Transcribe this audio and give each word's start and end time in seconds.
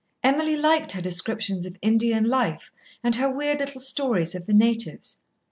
Emily 0.23 0.55
liked 0.57 0.93
her 0.93 0.99
descriptions 1.01 1.63
of 1.63 1.77
Indian 1.79 2.23
life 2.23 2.71
and 3.03 3.17
her 3.17 3.29
weird 3.29 3.59
little 3.59 3.79
stories 3.81 4.33
of 4.33 4.47
the 4.47 4.51
natives. 4.53 5.21